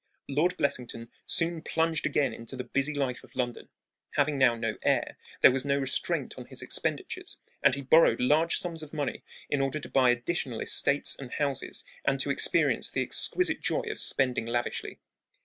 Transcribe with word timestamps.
Lord 0.27 0.57
Blessington 0.57 1.11
soon 1.27 1.61
plunged 1.61 2.07
again 2.07 2.33
into 2.33 2.55
the 2.55 2.63
busy 2.63 2.95
life 2.95 3.23
of 3.23 3.35
London. 3.35 3.69
Having 4.15 4.39
now 4.39 4.55
no 4.55 4.79
heir, 4.81 5.15
there 5.41 5.51
was 5.51 5.63
no 5.63 5.77
restraint 5.77 6.39
on 6.39 6.47
his 6.47 6.63
expenditures, 6.63 7.37
and 7.61 7.75
he 7.75 7.83
borrowed 7.83 8.19
large 8.19 8.57
sums 8.57 8.81
of 8.81 8.95
money 8.95 9.21
in 9.47 9.61
order 9.61 9.77
to 9.77 9.89
buy 9.89 10.09
additional 10.09 10.59
estates 10.59 11.15
and 11.15 11.33
houses 11.33 11.85
and 12.03 12.19
to 12.19 12.31
experience 12.31 12.89
the 12.89 13.03
exquisite 13.03 13.61
joy 13.61 13.83
of 13.91 13.99
spending 13.99 14.47
lavishly. 14.47 14.97